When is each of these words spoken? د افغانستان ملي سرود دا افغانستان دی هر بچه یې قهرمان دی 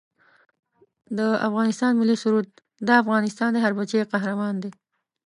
د 1.17 1.19
افغانستان 1.47 1.91
ملي 1.99 2.15
سرود 2.23 2.47
دا 2.87 2.93
افغانستان 3.03 3.49
دی 3.51 3.59
هر 3.65 3.73
بچه 3.79 3.95
یې 3.99 4.09
قهرمان 4.13 4.55
دی 4.63 4.71